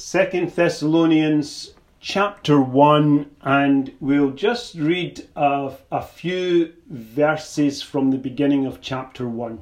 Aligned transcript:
Second 0.00 0.50
Thessalonians 0.52 1.74
chapter 2.00 2.58
1, 2.58 3.30
and 3.42 3.92
we'll 4.00 4.30
just 4.30 4.74
read 4.74 5.28
a, 5.36 5.74
a 5.92 6.00
few 6.00 6.72
verses 6.88 7.82
from 7.82 8.10
the 8.10 8.16
beginning 8.16 8.64
of 8.64 8.80
chapter 8.80 9.28
1. 9.28 9.60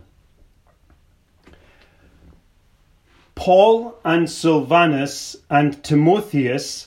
Paul 3.34 3.98
and 4.04 4.30
Silvanus 4.30 5.34
and 5.50 5.82
Timotheus 5.82 6.86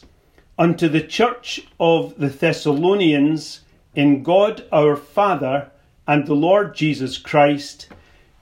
unto 0.57 0.87
the 0.87 1.01
church 1.01 1.59
of 1.77 2.17
the 2.17 2.29
Thessalonians 2.29 3.61
in 3.93 4.23
God 4.23 4.63
our 4.71 4.95
Father 4.95 5.69
and 6.07 6.25
the 6.25 6.35
Lord 6.35 6.73
Jesus 6.73 7.17
Christ, 7.17 7.89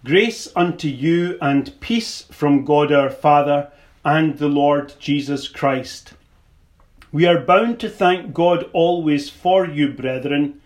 grace 0.05 0.47
unto 0.55 0.87
you 0.87 1.39
and 1.41 1.77
peace 1.79 2.25
from 2.31 2.63
God 2.63 2.91
our 2.91 3.09
Father 3.09 3.71
and 4.05 4.37
the 4.37 4.47
Lord 4.47 4.93
Jesus 4.99 5.47
Christ. 5.47 6.13
We 7.11 7.25
are 7.25 7.41
bound 7.41 7.79
to 7.79 7.89
thank 7.89 8.33
God 8.33 8.69
always 8.71 9.29
for 9.29 9.65
you, 9.65 9.91
brethren, 9.91 10.61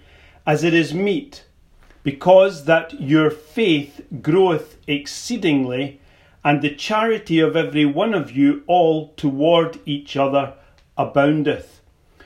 as 0.45 0.63
it 0.63 0.73
is 0.73 0.93
meet, 0.93 1.45
because 2.03 2.65
that 2.65 2.99
your 2.99 3.29
faith 3.29 4.01
groweth 4.21 4.77
exceedingly, 4.87 5.99
and 6.43 6.61
the 6.61 6.75
charity 6.75 7.39
of 7.39 7.55
every 7.55 7.85
one 7.85 8.13
of 8.13 8.31
you 8.31 8.63
all 8.67 9.13
toward 9.15 9.79
each 9.85 10.17
other 10.17 10.53
aboundeth, 10.97 11.81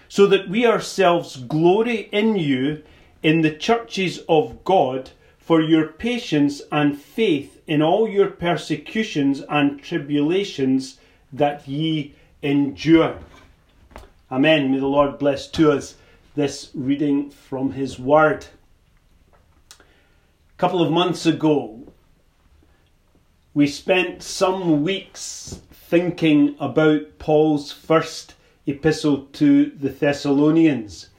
so 0.10 0.26
that 0.26 0.50
we 0.50 0.66
ourselves 0.66 1.38
glory 1.38 2.10
in 2.12 2.36
you 2.36 2.84
in 3.22 3.42
the 3.42 3.56
churches 3.56 4.20
of 4.28 4.64
God 4.64 5.12
for 5.38 5.62
your 5.62 5.88
patience 5.88 6.62
and 6.72 6.98
faith 6.98 7.62
in 7.68 7.82
all 7.82 8.10
your 8.10 8.30
persecutions 8.30 9.42
and 9.48 9.82
tribulations 9.82 11.00
that 11.38 11.68
ye 11.68 12.16
endure. 12.42 13.18
Amen. 14.32 14.72
May 14.72 14.80
the 14.80 14.88
Lord 14.88 15.18
bless 15.18 15.48
to 15.52 15.72
us 15.72 15.96
this 16.36 16.70
reading 16.74 17.30
from 17.30 17.72
His 17.72 17.98
Word. 17.98 18.46
A 19.72 20.58
couple 20.58 20.82
of 20.82 20.92
months 20.92 21.26
ago, 21.26 21.88
we 23.54 23.68
spent 23.68 24.22
some 24.22 24.84
weeks 24.84 25.62
thinking 25.72 26.56
about 26.60 27.18
Paul's 27.18 27.72
first 27.72 28.36
epistle 28.66 29.28
to 29.34 29.68
the 29.68 29.90
Thessalonians. 29.90 31.10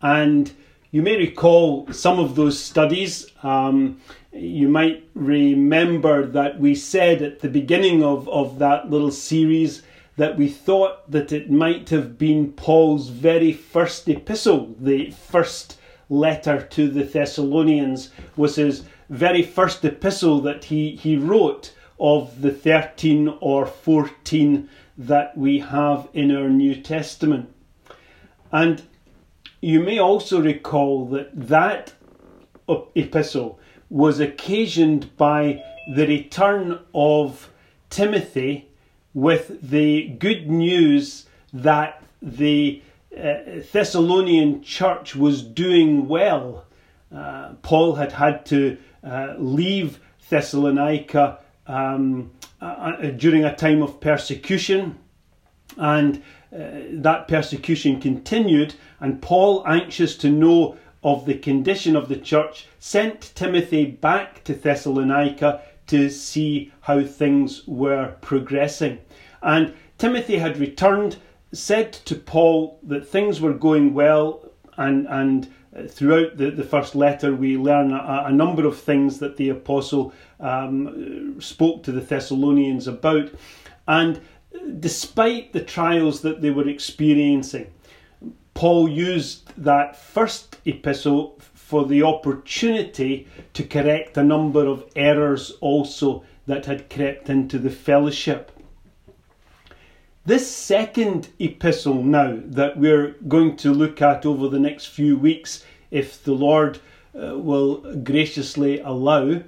And 0.00 0.50
you 0.90 1.02
may 1.02 1.16
recall 1.16 1.92
some 1.92 2.18
of 2.18 2.36
those 2.36 2.58
studies. 2.58 3.30
Um, 3.42 4.00
you 4.32 4.68
might 4.68 5.08
remember 5.14 6.26
that 6.26 6.60
we 6.60 6.74
said 6.74 7.22
at 7.22 7.40
the 7.40 7.48
beginning 7.48 8.02
of, 8.02 8.28
of 8.28 8.58
that 8.58 8.90
little 8.90 9.10
series 9.10 9.82
that 10.16 10.36
we 10.36 10.48
thought 10.48 11.10
that 11.10 11.32
it 11.32 11.50
might 11.50 11.88
have 11.90 12.18
been 12.18 12.52
Paul's 12.52 13.08
very 13.08 13.52
first 13.52 14.08
epistle, 14.08 14.74
the 14.78 15.10
first 15.10 15.78
letter 16.10 16.60
to 16.62 16.88
the 16.88 17.04
Thessalonians 17.04 18.10
was 18.36 18.56
his 18.56 18.84
very 19.08 19.42
first 19.42 19.84
epistle 19.84 20.40
that 20.40 20.64
he, 20.64 20.96
he 20.96 21.16
wrote 21.16 21.72
of 22.00 22.42
the 22.42 22.50
13 22.50 23.36
or 23.40 23.66
14 23.66 24.68
that 24.96 25.36
we 25.36 25.60
have 25.60 26.08
in 26.12 26.34
our 26.34 26.48
New 26.48 26.74
Testament. 26.74 27.52
And 28.50 28.82
you 29.60 29.80
may 29.80 29.98
also 29.98 30.40
recall 30.40 31.06
that 31.06 31.30
that 31.34 31.92
epistle 32.94 33.60
was 33.90 34.20
occasioned 34.20 35.16
by 35.16 35.62
the 35.94 36.06
return 36.06 36.78
of 36.94 37.50
Timothy 37.90 38.68
with 39.14 39.70
the 39.70 40.08
good 40.08 40.48
news 40.48 41.26
that 41.52 42.02
the 42.20 42.82
uh, 43.16 43.34
Thessalonian 43.72 44.62
church 44.62 45.16
was 45.16 45.42
doing 45.42 46.08
well. 46.08 46.66
Uh, 47.14 47.54
Paul 47.62 47.94
had 47.94 48.12
had 48.12 48.44
to 48.46 48.76
uh, 49.02 49.34
leave 49.38 49.98
Thessalonica 50.28 51.38
um, 51.66 52.30
uh, 52.60 52.64
uh, 52.64 53.10
during 53.10 53.44
a 53.44 53.54
time 53.54 53.82
of 53.82 54.00
persecution, 54.00 54.98
and 55.76 56.22
uh, 56.52 56.58
that 56.92 57.28
persecution 57.28 58.00
continued. 58.00 58.74
And 59.00 59.22
Paul, 59.22 59.66
anxious 59.66 60.16
to 60.18 60.30
know 60.30 60.76
of 61.08 61.24
the 61.24 61.38
condition 61.38 61.96
of 61.96 62.08
the 62.08 62.16
church, 62.16 62.66
sent 62.78 63.32
Timothy 63.34 63.84
back 63.86 64.44
to 64.44 64.54
Thessalonica 64.54 65.62
to 65.86 66.10
see 66.10 66.72
how 66.80 67.02
things 67.02 67.66
were 67.66 68.14
progressing. 68.20 68.98
And 69.42 69.72
Timothy 69.96 70.36
had 70.36 70.58
returned, 70.58 71.16
said 71.52 71.92
to 71.92 72.14
Paul 72.14 72.78
that 72.82 73.08
things 73.08 73.40
were 73.40 73.54
going 73.54 73.94
well, 73.94 74.50
and, 74.76 75.06
and 75.06 75.48
uh, 75.74 75.88
throughout 75.88 76.36
the, 76.36 76.50
the 76.50 76.62
first 76.74 76.94
letter, 76.94 77.34
we 77.34 77.56
learn 77.56 77.92
a, 77.92 78.24
a 78.26 78.32
number 78.32 78.66
of 78.66 78.78
things 78.78 79.18
that 79.18 79.36
the 79.38 79.48
apostle 79.48 80.12
um, 80.40 81.40
spoke 81.40 81.82
to 81.84 81.92
the 81.92 82.00
Thessalonians 82.02 82.86
about. 82.86 83.30
And 83.86 84.20
despite 84.78 85.52
the 85.52 85.64
trials 85.64 86.20
that 86.20 86.42
they 86.42 86.50
were 86.50 86.68
experiencing, 86.68 87.72
Paul 88.58 88.88
used 88.88 89.52
that 89.56 89.96
first 89.96 90.56
epistle 90.64 91.38
for 91.54 91.84
the 91.84 92.02
opportunity 92.02 93.28
to 93.52 93.62
correct 93.62 94.16
a 94.16 94.24
number 94.24 94.66
of 94.66 94.84
errors 94.96 95.52
also 95.60 96.24
that 96.48 96.66
had 96.66 96.90
crept 96.90 97.30
into 97.30 97.60
the 97.60 97.70
fellowship. 97.70 98.50
This 100.26 100.50
second 100.50 101.28
epistle, 101.38 102.02
now 102.02 102.36
that 102.46 102.76
we're 102.76 103.14
going 103.28 103.56
to 103.58 103.72
look 103.72 104.02
at 104.02 104.26
over 104.26 104.48
the 104.48 104.58
next 104.58 104.86
few 104.86 105.16
weeks, 105.16 105.64
if 105.92 106.24
the 106.24 106.32
Lord 106.34 106.80
uh, 107.14 107.38
will 107.38 107.94
graciously 108.02 108.80
allow, 108.80 109.40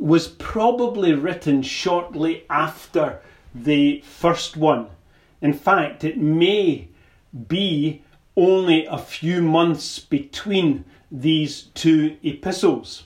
was 0.00 0.26
probably 0.26 1.12
written 1.12 1.62
shortly 1.62 2.44
after 2.50 3.20
the 3.54 4.00
first 4.00 4.56
one. 4.56 4.88
In 5.40 5.52
fact, 5.52 6.02
it 6.02 6.18
may 6.18 6.88
be 7.46 8.02
only 8.36 8.86
a 8.86 8.98
few 8.98 9.40
months 9.42 9.98
between 9.98 10.84
these 11.10 11.62
two 11.74 12.16
epistles. 12.22 13.04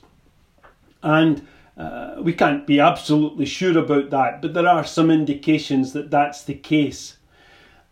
And 1.02 1.46
uh, 1.76 2.16
we 2.20 2.32
can't 2.32 2.66
be 2.66 2.80
absolutely 2.80 3.46
sure 3.46 3.78
about 3.78 4.10
that, 4.10 4.42
but 4.42 4.54
there 4.54 4.68
are 4.68 4.84
some 4.84 5.10
indications 5.10 5.92
that 5.92 6.10
that's 6.10 6.44
the 6.44 6.54
case. 6.54 7.16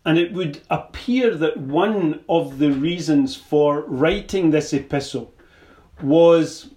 And 0.05 0.17
it 0.17 0.33
would 0.33 0.61
appear 0.69 1.35
that 1.35 1.57
one 1.57 2.21
of 2.29 2.59
the 2.59 2.71
reasons 2.71 3.35
for 3.35 3.81
writing 3.81 4.51
this 4.51 4.73
epistle 4.73 5.33
was 6.01 6.69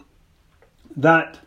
that 0.97 1.39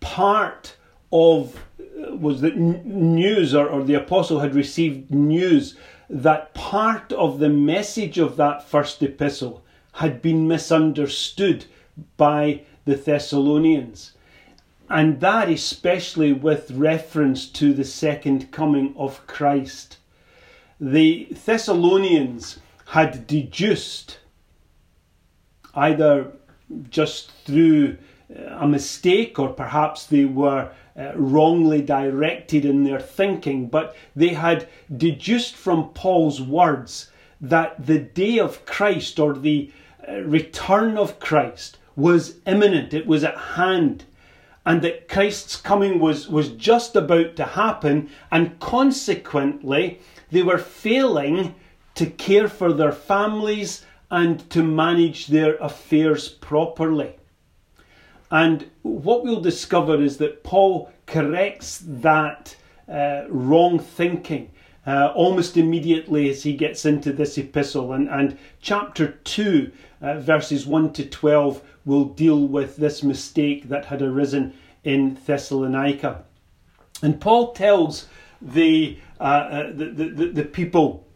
part 0.00 0.76
of 1.12 1.64
was 2.10 2.40
that 2.40 2.56
news 2.56 3.54
or, 3.54 3.68
or 3.68 3.82
the 3.82 3.94
apostle 3.94 4.40
had 4.40 4.54
received 4.54 5.10
news 5.10 5.76
that 6.08 6.54
part 6.54 7.12
of 7.12 7.38
the 7.38 7.48
message 7.48 8.18
of 8.18 8.36
that 8.36 8.68
first 8.68 9.02
epistle 9.02 9.64
had 9.94 10.20
been 10.20 10.46
misunderstood 10.46 11.64
by 12.16 12.62
the 12.84 12.96
Thessalonians. 12.96 14.12
And 14.90 15.20
that 15.20 15.48
especially 15.48 16.32
with 16.32 16.70
reference 16.70 17.46
to 17.48 17.72
the 17.72 17.84
second 17.84 18.52
coming 18.52 18.94
of 18.98 19.26
Christ. 19.26 19.96
The 20.80 21.28
Thessalonians 21.44 22.58
had 22.86 23.26
deduced, 23.26 24.18
either 25.74 26.32
just 26.90 27.30
through 27.44 27.96
a 28.30 28.66
mistake 28.66 29.38
or 29.38 29.48
perhaps 29.48 30.06
they 30.06 30.24
were 30.24 30.70
uh, 30.96 31.12
wrongly 31.14 31.82
directed 31.82 32.64
in 32.64 32.84
their 32.84 33.00
thinking, 33.00 33.68
but 33.68 33.96
they 34.16 34.28
had 34.28 34.68
deduced 34.96 35.54
from 35.54 35.90
Paul's 35.90 36.40
words 36.40 37.10
that 37.40 37.86
the 37.86 37.98
day 37.98 38.38
of 38.38 38.64
Christ 38.64 39.18
or 39.18 39.34
the 39.34 39.70
uh, 40.08 40.20
return 40.20 40.96
of 40.96 41.18
Christ 41.20 41.78
was 41.96 42.36
imminent, 42.46 42.94
it 42.94 43.06
was 43.06 43.24
at 43.24 43.36
hand, 43.36 44.04
and 44.66 44.82
that 44.82 45.08
Christ's 45.08 45.56
coming 45.56 45.98
was, 45.98 46.28
was 46.28 46.48
just 46.50 46.96
about 46.96 47.36
to 47.36 47.44
happen, 47.44 48.08
and 48.30 48.58
consequently, 48.58 50.00
they 50.30 50.42
were 50.42 50.58
failing 50.58 51.54
to 51.94 52.06
care 52.06 52.48
for 52.48 52.72
their 52.72 52.92
families 52.92 53.84
and 54.10 54.48
to 54.50 54.62
manage 54.62 55.26
their 55.26 55.56
affairs 55.56 56.28
properly. 56.28 57.14
And 58.34 58.68
what 58.82 59.22
we'll 59.22 59.40
discover 59.40 60.02
is 60.02 60.16
that 60.16 60.42
Paul 60.42 60.90
corrects 61.06 61.80
that 61.86 62.56
uh, 62.88 63.26
wrong 63.28 63.78
thinking 63.78 64.50
uh, 64.84 65.12
almost 65.14 65.56
immediately 65.56 66.28
as 66.28 66.42
he 66.42 66.54
gets 66.54 66.84
into 66.84 67.12
this 67.12 67.38
epistle. 67.38 67.92
And, 67.92 68.08
and 68.08 68.36
chapter 68.60 69.12
2, 69.22 69.70
uh, 70.02 70.18
verses 70.18 70.66
1 70.66 70.94
to 70.94 71.06
12, 71.06 71.62
will 71.84 72.06
deal 72.06 72.48
with 72.48 72.76
this 72.76 73.04
mistake 73.04 73.68
that 73.68 73.84
had 73.84 74.02
arisen 74.02 74.52
in 74.82 75.16
Thessalonica. 75.24 76.24
And 77.02 77.20
Paul 77.20 77.52
tells 77.52 78.08
the, 78.42 78.98
uh, 79.20 79.22
uh, 79.22 79.72
the, 79.72 79.84
the, 79.84 80.26
the, 80.26 80.44
people 80.44 81.06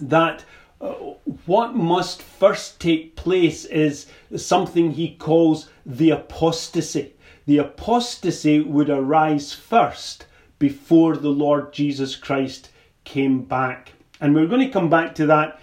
that 0.00 0.44
what 0.80 1.74
must 1.74 2.22
first 2.22 2.80
take 2.80 3.16
place 3.16 3.64
is 3.64 4.06
something 4.36 4.92
he 4.92 5.14
calls 5.14 5.68
the 5.84 6.10
apostasy. 6.10 7.14
The 7.46 7.58
apostasy 7.58 8.60
would 8.60 8.90
arise 8.90 9.52
first 9.52 10.26
before 10.58 11.16
the 11.16 11.30
Lord 11.30 11.72
Jesus 11.72 12.14
Christ 12.14 12.70
came 13.04 13.42
back. 13.42 13.92
And 14.20 14.34
we're 14.34 14.46
going 14.46 14.66
to 14.66 14.72
come 14.72 14.90
back 14.90 15.14
to 15.16 15.26
that 15.26 15.60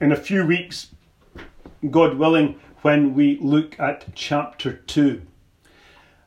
in 0.00 0.12
a 0.12 0.16
few 0.16 0.44
weeks, 0.46 0.88
God 1.90 2.16
willing, 2.16 2.58
when 2.82 3.14
we 3.14 3.38
look 3.40 3.78
at 3.78 4.14
chapter 4.14 4.72
2. 4.72 5.22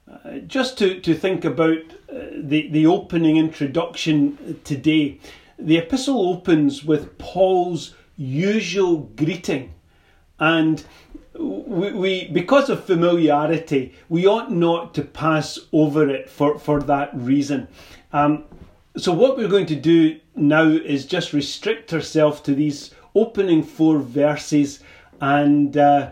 Uh, 0.08 0.38
just 0.46 0.78
to, 0.78 1.00
to 1.02 1.16
think 1.16 1.44
about 1.44 1.80
uh, 2.10 2.20
the, 2.36 2.70
the 2.70 2.86
opening 2.86 3.38
introduction 3.38 4.62
today, 4.64 5.20
the 5.58 5.78
epistle 5.78 6.30
opens 6.30 6.84
with 6.84 7.18
Paul's 7.18 7.96
usual 8.24 8.98
greeting. 9.16 9.74
And 10.40 10.84
we, 11.34 11.92
we, 11.92 12.28
because 12.28 12.70
of 12.70 12.86
familiarity, 12.86 13.94
we 14.10 14.28
ought 14.28 14.52
not 14.52 14.94
to 14.96 15.02
pass 15.02 15.60
over 15.72 16.10
it 16.10 16.30
for, 16.30 16.60
for 16.60 16.82
that 16.84 17.10
reason. 17.14 17.68
Um, 18.12 18.46
so, 18.96 19.12
what 19.12 19.38
we're 19.38 19.48
going 19.48 19.66
to 19.68 19.76
do 19.76 20.20
now 20.36 20.68
is 20.68 21.06
just 21.06 21.34
restrict 21.34 21.94
ourselves 21.94 22.42
to 22.42 22.54
these 22.54 22.94
opening 23.16 23.64
four 23.64 23.98
verses 24.00 24.80
and 25.22 25.78
uh, 25.78 26.12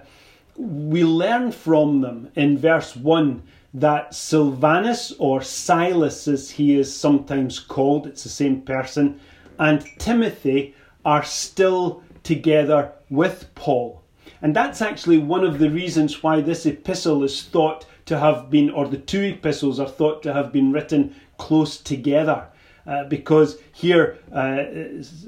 we 0.56 1.04
learn 1.04 1.52
from 1.52 2.02
them 2.02 2.32
in 2.36 2.58
verse 2.58 2.96
1 2.96 3.44
that 3.74 4.14
Silvanus, 4.14 5.12
or 5.18 5.42
Silas 5.42 6.28
as 6.28 6.52
he 6.52 6.78
is 6.78 6.94
sometimes 6.94 7.60
called, 7.60 8.08
it's 8.08 8.24
the 8.24 8.30
same 8.30 8.62
person, 8.62 9.20
and 9.60 9.86
Timothy 9.98 10.76
are 11.06 11.24
still 11.24 12.04
together 12.24 12.92
with 13.10 13.50
Paul. 13.56 14.02
And 14.42 14.56
that's 14.56 14.82
actually 14.82 15.20
one 15.20 15.44
of 15.44 15.60
the 15.60 15.70
reasons 15.70 16.24
why 16.24 16.42
this 16.42 16.66
epistle 16.66 17.24
is 17.24 17.44
thought 17.44 17.86
to 18.06 18.18
have 18.18 18.50
been, 18.50 18.70
or 18.70 18.88
the 18.88 18.98
two 18.98 19.22
epistles 19.22 19.80
are 19.80 19.88
thought 19.88 20.24
to 20.24 20.34
have 20.34 20.52
been 20.52 20.72
written 20.72 21.16
close 21.38 21.78
together. 21.78 22.48
Uh, 22.88 23.04
because 23.04 23.60
here 23.74 24.18
uh, 24.34 24.64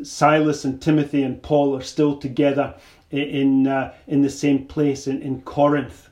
Silas 0.03 0.65
and 0.65 0.81
Timothy 0.81 1.21
and 1.21 1.41
Paul 1.41 1.77
are 1.77 1.83
still 1.83 2.17
together 2.17 2.73
in, 3.11 3.67
uh, 3.67 3.93
in 4.07 4.23
the 4.23 4.29
same 4.29 4.65
place 4.65 5.05
in, 5.05 5.21
in 5.21 5.41
Corinth. 5.41 6.09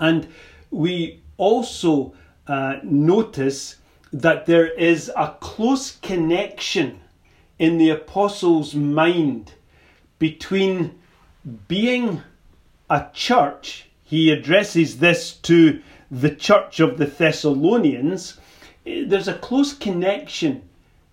And 0.00 0.26
we 0.72 1.20
also 1.36 2.14
uh, 2.48 2.78
notice 2.82 3.76
that 4.12 4.46
there 4.46 4.66
is 4.66 5.12
a 5.16 5.36
close 5.40 5.92
connection 5.92 7.00
in 7.62 7.78
the 7.78 7.90
apostle's 7.90 8.74
mind 8.74 9.52
between 10.18 10.98
being 11.68 12.20
a 12.90 13.06
church, 13.14 13.88
he 14.02 14.32
addresses 14.32 14.98
this 14.98 15.34
to 15.34 15.80
the 16.10 16.34
church 16.34 16.80
of 16.80 16.98
the 16.98 17.06
Thessalonians. 17.06 18.36
There's 18.84 19.28
a 19.28 19.38
close 19.38 19.74
connection 19.74 20.68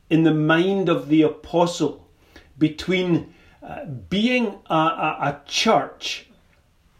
in 0.09 0.23
the 0.23 0.33
mind 0.33 0.89
of 0.89 1.07
the 1.07 1.21
apostle 1.21 2.07
between 2.57 3.31
uh, 3.61 3.85
being 3.85 4.55
a, 4.71 4.73
a, 4.73 5.17
a 5.21 5.41
church 5.45 6.29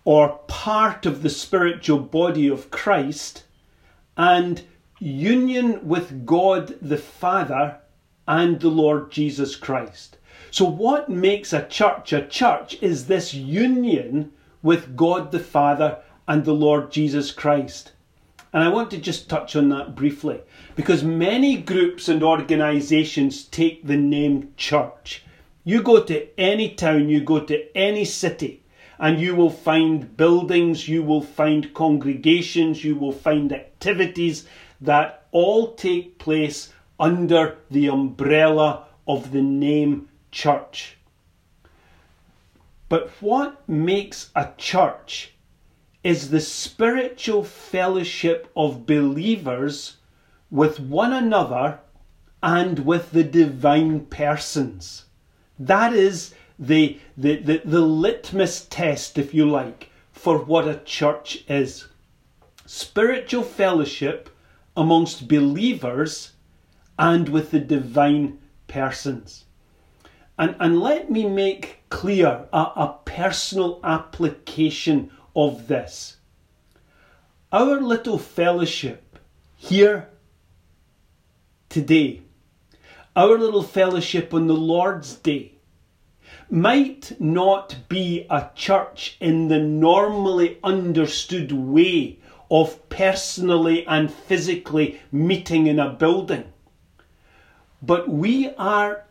or 0.05 0.37
part 0.45 1.07
of 1.07 1.23
the 1.23 1.29
spiritual 1.31 1.97
body 1.97 2.47
of 2.47 2.69
Christ 2.69 3.45
and 4.15 4.61
union 4.99 5.87
with 5.87 6.27
God 6.27 6.75
the 6.83 6.97
Father 6.97 7.79
and 8.29 8.59
the 8.59 8.69
Lord 8.69 9.11
Jesus 9.11 9.55
Christ. 9.55 10.17
So, 10.51 10.63
what 10.63 11.09
makes 11.09 11.51
a 11.51 11.67
church 11.67 12.13
a 12.13 12.25
church 12.25 12.77
is 12.81 13.07
this 13.07 13.33
union 13.33 14.31
with 14.61 14.95
God 14.95 15.31
the 15.31 15.39
Father 15.39 15.97
and 16.27 16.45
the 16.45 16.53
Lord 16.53 16.91
Jesus 16.91 17.31
Christ. 17.31 17.91
And 18.53 18.63
I 18.63 18.69
want 18.69 18.91
to 18.91 18.99
just 18.99 19.29
touch 19.29 19.55
on 19.55 19.69
that 19.69 19.95
briefly 19.95 20.41
because 20.75 21.03
many 21.03 21.57
groups 21.57 22.07
and 22.07 22.21
organizations 22.21 23.45
take 23.45 23.85
the 23.85 23.97
name 23.97 24.53
church. 24.57 25.23
You 25.63 25.81
go 25.81 26.03
to 26.03 26.39
any 26.39 26.69
town, 26.69 27.09
you 27.09 27.21
go 27.21 27.39
to 27.39 27.77
any 27.77 28.05
city, 28.05 28.63
and 28.99 29.19
you 29.19 29.35
will 29.35 29.49
find 29.49 30.15
buildings, 30.15 30.87
you 30.87 31.01
will 31.01 31.21
find 31.21 31.73
congregations, 31.73 32.83
you 32.83 32.95
will 32.95 33.11
find 33.11 33.51
activities 33.51 34.45
that 34.81 35.25
all 35.31 35.73
take 35.73 36.19
place 36.19 36.73
under 36.99 37.57
the 37.71 37.87
umbrella 37.87 38.85
of 39.07 39.31
the 39.31 39.41
name 39.41 40.09
church. 40.31 40.97
But 42.89 43.09
what 43.21 43.67
makes 43.69 44.31
a 44.35 44.49
church 44.57 45.33
is 46.03 46.29
the 46.29 46.41
spiritual 46.41 47.43
fellowship 47.43 48.51
of 48.55 48.85
believers 48.85 49.97
with 50.49 50.79
one 50.79 51.13
another 51.13 51.79
and 52.41 52.79
with 52.79 53.11
the 53.11 53.23
divine 53.23 54.05
persons. 54.05 55.05
That 55.59 55.93
is 55.93 56.33
the, 56.57 56.99
the, 57.17 57.35
the, 57.37 57.61
the 57.65 57.81
litmus 57.81 58.65
test, 58.65 59.17
if 59.17 59.33
you 59.33 59.49
like, 59.49 59.89
for 60.11 60.37
what 60.37 60.67
a 60.67 60.81
church 60.85 61.43
is. 61.47 61.87
Spiritual 62.65 63.43
fellowship 63.43 64.29
amongst 64.75 65.27
believers 65.27 66.31
and 66.99 67.29
with 67.29 67.51
the 67.51 67.59
divine 67.59 68.37
persons. 68.67 69.45
And, 70.37 70.55
and 70.59 70.81
let 70.81 71.09
me 71.09 71.27
make 71.27 71.83
clear 71.89 72.45
a, 72.51 72.57
a 72.57 72.95
personal 73.05 73.79
application 73.85 75.09
of 75.35 75.67
this. 75.67 76.17
Our 77.53 77.79
little 77.79 78.17
fellowship 78.17 79.17
here 79.55 80.09
today, 81.69 82.21
our 83.15 83.37
little 83.37 83.63
fellowship 83.63 84.33
on 84.33 84.47
the 84.47 84.53
Lord's 84.53 85.15
Day, 85.15 85.53
might 86.49 87.19
not 87.19 87.77
be 87.87 88.27
a 88.29 88.49
church 88.55 89.15
in 89.21 89.47
the 89.47 89.59
normally 89.59 90.57
understood 90.63 91.51
way 91.51 92.19
of 92.51 92.89
personally 92.89 93.85
and 93.87 94.11
physically 94.11 94.99
meeting 95.11 95.67
in 95.67 95.79
a 95.79 95.89
building. 95.89 96.51
But 97.81 98.09
we 98.09 98.49
are 98.55 99.05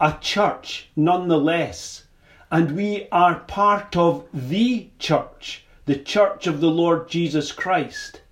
a 0.00 0.16
church 0.18 0.88
nonetheless, 0.96 2.04
and 2.50 2.70
we 2.70 3.06
are 3.12 3.40
part 3.40 3.96
of 3.96 4.24
the 4.32 4.88
church, 4.98 5.66
the 5.84 5.96
church 5.96 6.46
of 6.46 6.60
the 6.60 6.70
Lord 6.70 7.06
Jesus 7.08 7.52
Christ. 7.52 8.22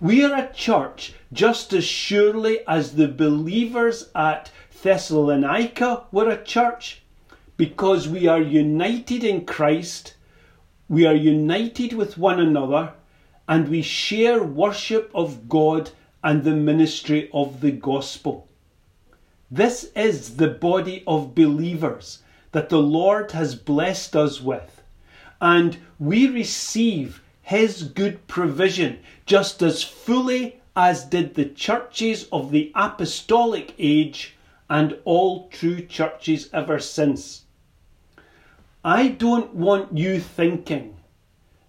We 0.00 0.24
are 0.24 0.34
a 0.34 0.52
church 0.52 1.12
just 1.32 1.72
as 1.72 1.84
surely 1.84 2.66
as 2.66 2.96
the 2.96 3.06
believers 3.06 4.10
at 4.16 4.50
Thessalonica 4.82 6.06
were 6.10 6.28
a 6.28 6.42
church, 6.42 7.02
because 7.56 8.08
we 8.08 8.26
are 8.26 8.42
united 8.42 9.22
in 9.22 9.44
Christ, 9.44 10.14
we 10.88 11.06
are 11.06 11.14
united 11.14 11.92
with 11.92 12.18
one 12.18 12.40
another, 12.40 12.94
and 13.46 13.68
we 13.68 13.82
share 13.82 14.42
worship 14.42 15.08
of 15.14 15.48
God 15.48 15.92
and 16.24 16.42
the 16.42 16.56
ministry 16.56 17.30
of 17.32 17.60
the 17.60 17.70
gospel. 17.70 18.48
This 19.52 19.90
is 19.96 20.36
the 20.36 20.46
body 20.46 21.02
of 21.08 21.34
believers 21.34 22.22
that 22.52 22.68
the 22.68 22.80
Lord 22.80 23.32
has 23.32 23.56
blessed 23.56 24.14
us 24.14 24.40
with, 24.40 24.80
and 25.40 25.78
we 25.98 26.28
receive 26.28 27.20
His 27.42 27.82
good 27.82 28.28
provision 28.28 29.00
just 29.26 29.60
as 29.60 29.82
fully 29.82 30.60
as 30.76 31.02
did 31.02 31.34
the 31.34 31.46
churches 31.46 32.28
of 32.30 32.52
the 32.52 32.70
apostolic 32.76 33.74
age 33.76 34.36
and 34.68 34.96
all 35.04 35.48
true 35.48 35.84
churches 35.84 36.48
ever 36.52 36.78
since. 36.78 37.42
I 38.84 39.08
don't 39.08 39.52
want 39.52 39.98
you 39.98 40.20
thinking 40.20 40.96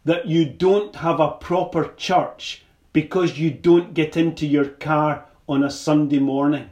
that 0.06 0.28
you 0.28 0.46
don't 0.46 0.96
have 0.98 1.20
a 1.20 1.32
proper 1.32 1.92
church 1.98 2.64
because 2.94 3.40
you 3.40 3.50
don't 3.50 3.96
get 3.96 4.16
into 4.16 4.46
your 4.46 4.66
car 4.66 5.26
on 5.50 5.64
a 5.64 5.72
Sunday 5.72 6.20
morning. 6.20 6.70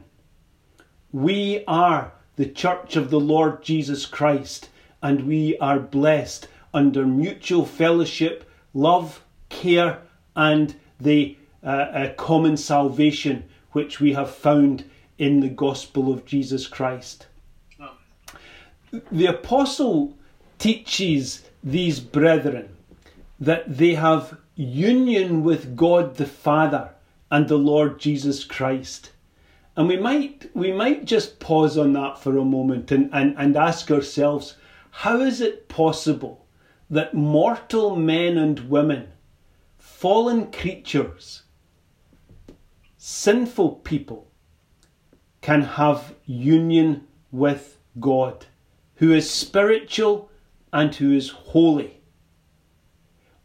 We 1.12 1.64
are 1.66 2.12
the 2.36 2.46
church 2.46 2.94
of 2.94 3.10
the 3.10 3.18
Lord 3.18 3.64
Jesus 3.64 4.06
Christ, 4.06 4.68
and 5.02 5.26
we 5.26 5.58
are 5.58 5.80
blessed 5.80 6.46
under 6.72 7.04
mutual 7.04 7.66
fellowship, 7.66 8.48
love, 8.74 9.24
care, 9.48 10.02
and 10.36 10.76
the 11.00 11.36
uh, 11.64 11.66
uh, 11.66 12.14
common 12.14 12.56
salvation 12.56 13.44
which 13.72 13.98
we 13.98 14.12
have 14.12 14.30
found 14.30 14.84
in 15.18 15.40
the 15.40 15.48
gospel 15.48 16.12
of 16.12 16.24
Jesus 16.24 16.68
Christ. 16.68 17.26
The 19.10 19.26
apostle 19.26 20.16
teaches 20.60 21.42
these 21.64 21.98
brethren 21.98 22.76
that 23.40 23.78
they 23.78 23.94
have 23.94 24.38
union 24.54 25.42
with 25.42 25.76
God 25.76 26.16
the 26.16 26.26
Father 26.26 26.90
and 27.32 27.48
the 27.48 27.58
Lord 27.58 27.98
Jesus 27.98 28.44
Christ 28.44 29.10
And 29.76 29.88
we 29.88 29.96
might 29.96 30.50
we 30.54 30.72
might 30.72 31.04
just 31.04 31.38
pause 31.38 31.78
on 31.78 31.92
that 31.94 32.18
for 32.18 32.36
a 32.36 32.44
moment 32.44 32.90
and, 32.90 33.08
and, 33.12 33.34
and 33.38 33.56
ask 33.56 33.90
ourselves, 33.90 34.56
how 34.90 35.20
is 35.20 35.40
it 35.40 35.68
possible 35.68 36.46
that 36.90 37.14
mortal 37.14 37.94
men 37.94 38.36
and 38.36 38.68
women, 38.68 39.12
fallen 39.78 40.50
creatures, 40.50 41.44
sinful 42.98 43.76
people, 43.76 44.30
can 45.40 45.62
have 45.62 46.14
union 46.26 47.06
with 47.30 47.78
God, 47.98 48.46
who 48.96 49.12
is 49.12 49.30
spiritual 49.30 50.30
and 50.72 50.94
who 50.94 51.12
is 51.12 51.30
holy? 51.30 52.00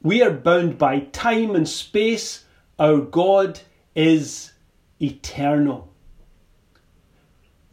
We 0.02 0.22
are 0.22 0.32
bound 0.32 0.78
by 0.78 1.00
time 1.00 1.56
and 1.56 1.68
space. 1.68 2.46
Our 2.78 2.98
God 2.98 3.60
is 3.96 4.52
eternal. 5.02 5.95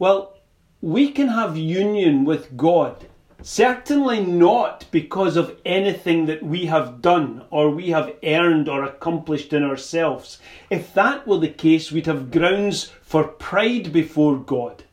Well, 0.03 0.33
we 0.81 1.11
can 1.11 1.29
have 1.29 1.55
union 1.55 2.25
with 2.25 2.57
God, 2.57 3.07
certainly 3.41 4.19
not 4.19 4.83
because 4.91 5.37
of 5.37 5.55
anything 5.65 6.25
that 6.25 6.43
we 6.43 6.65
have 6.65 7.01
done 7.01 7.45
or 7.49 7.69
we 7.69 7.91
have 7.91 8.13
earned 8.21 8.67
or 8.67 8.83
accomplished 8.83 9.53
in 9.53 9.63
ourselves. 9.63 10.39
If 10.69 10.93
that 10.93 11.25
were 11.25 11.37
the 11.37 11.47
case, 11.47 11.89
we'd 11.89 12.07
have 12.07 12.31
grounds 12.31 12.91
for 13.01 13.23
pride 13.23 13.93
before 13.93 14.35
God. 14.35 14.83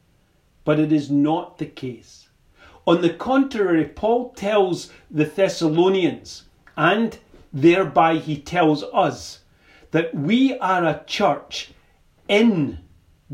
But 0.65 0.79
it 0.79 0.93
is 0.93 1.11
not 1.11 1.59
the 1.59 1.67
case. 1.67 2.29
On 2.87 3.01
the 3.01 3.11
contrary, 3.11 3.87
Paul 3.87 4.31
tells 4.35 4.93
the 5.11 5.25
Thessalonians, 5.25 6.45
and 6.77 7.19
thereby 7.53 8.19
he 8.19 8.37
tells 8.41 8.85
us, 8.95 9.41
that 9.91 10.15
we 10.15 10.57
are 10.59 10.87
a 10.87 11.03
church 11.05 11.73
in 12.29 12.79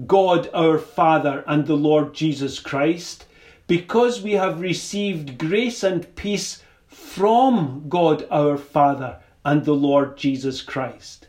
God 0.05 0.51
our 0.53 0.79
Father 0.79 1.43
and 1.47 1.67
the 1.67 1.77
Lord 1.77 2.13
Jesus 2.13 2.59
Christ, 2.59 3.25
because 3.67 4.21
we 4.21 4.33
have 4.33 4.61
received 4.61 5.39
grace 5.39 5.83
and 5.83 6.15
peace 6.17 6.63
from 6.87 7.89
God 7.89 8.27
our 8.31 8.59
Father 8.59 9.21
and 9.43 9.65
the 9.65 9.75
Lord 9.75 10.19
Jesus 10.19 10.61
Christ. 10.61 11.29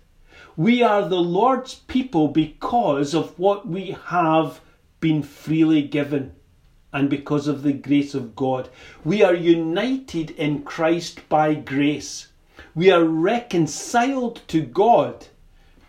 We 0.57 0.81
are 0.83 1.07
the 1.07 1.21
Lord's 1.21 1.75
people 1.75 2.27
because 2.27 3.13
of 3.13 3.37
what 3.39 3.67
we 3.67 3.95
have 4.07 4.59
been 4.99 5.23
freely 5.23 5.83
given 5.83 6.33
and 6.91 7.09
because 7.09 7.47
of 7.47 7.63
the 7.63 7.73
grace 7.73 8.13
of 8.13 8.35
God. 8.35 8.67
We 9.05 9.23
are 9.23 9.35
united 9.35 10.31
in 10.31 10.63
Christ 10.63 11.29
by 11.29 11.53
grace. 11.53 12.27
We 12.75 12.91
are 12.91 13.05
reconciled 13.05 14.41
to 14.49 14.61
God 14.61 15.27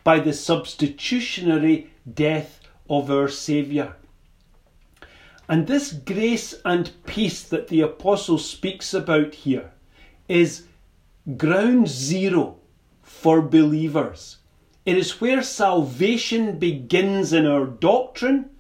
by 0.04 0.20
the 0.20 0.32
substitutionary 0.32 1.90
death 2.14 2.57
of 2.88 3.10
our 3.10 3.28
Saviour. 3.28 3.96
And 5.48 5.66
this 5.66 5.92
grace 5.92 6.54
and 6.64 6.90
peace 7.06 7.42
that 7.42 7.68
the 7.68 7.80
Apostle 7.80 8.38
speaks 8.38 8.92
about 8.92 9.34
here 9.34 9.72
is 10.28 10.66
ground 11.36 11.88
zero 11.88 12.56
for 13.02 13.40
believers. 13.40 14.38
It 14.84 14.96
is 14.96 15.20
where 15.20 15.42
salvation 15.42 16.58
begins 16.58 17.32
in 17.32 17.46
our 17.46 17.66
doctrine 17.66 18.50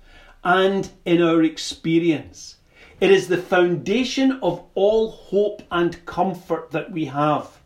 and 0.44 0.90
in 1.04 1.22
our 1.22 1.42
experience. 1.42 2.56
It 3.00 3.10
is 3.10 3.28
the 3.28 3.38
foundation 3.38 4.32
of 4.42 4.64
all 4.74 5.10
hope 5.10 5.62
and 5.70 6.04
comfort 6.04 6.70
that 6.72 6.90
we 6.90 7.04
have. 7.06 7.60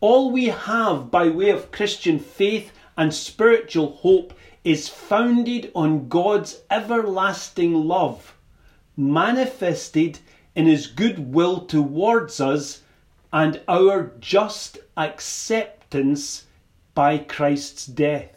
All 0.00 0.30
we 0.30 0.46
have 0.46 1.10
by 1.10 1.28
way 1.28 1.50
of 1.50 1.70
Christian 1.70 2.18
faith 2.18 2.72
and 2.96 3.12
spiritual 3.12 3.92
hope 3.92 4.32
is 4.64 4.88
founded 4.88 5.70
on 5.74 6.08
God's 6.08 6.62
everlasting 6.70 7.74
love, 7.74 8.34
manifested 8.96 10.18
in 10.54 10.66
His 10.66 10.86
goodwill 10.86 11.66
towards 11.66 12.40
us 12.40 12.82
and 13.32 13.60
our 13.66 14.12
just 14.20 14.78
acceptance 14.96 16.46
by 16.94 17.18
Christ's 17.18 17.86
death. 17.86 18.36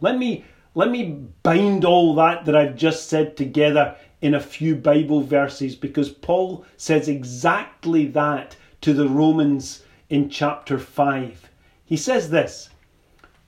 Let 0.00 0.18
me, 0.18 0.44
let 0.74 0.90
me 0.90 1.26
bind 1.42 1.84
all 1.84 2.14
that 2.16 2.44
that 2.44 2.56
I've 2.56 2.76
just 2.76 3.08
said 3.08 3.36
together 3.36 3.96
in 4.20 4.34
a 4.34 4.40
few 4.40 4.74
Bible 4.74 5.22
verses 5.22 5.76
because 5.76 6.10
Paul 6.10 6.64
says 6.76 7.08
exactly 7.08 8.06
that 8.08 8.56
to 8.80 8.92
the 8.92 9.08
Romans 9.08 9.84
in 10.10 10.28
chapter 10.28 10.78
5. 10.78 11.48
He 11.84 11.96
says 11.96 12.30
this 12.30 12.70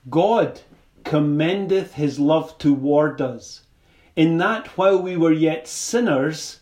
God 0.09 0.61
commendeth 1.07 1.93
his 1.93 2.19
love 2.19 2.57
toward 2.57 3.21
us, 3.21 3.61
in 4.17 4.37
that 4.37 4.67
while 4.77 5.01
we 5.01 5.15
were 5.15 5.31
yet 5.31 5.65
sinners, 5.65 6.59